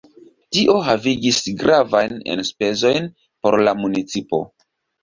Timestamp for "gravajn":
1.61-2.17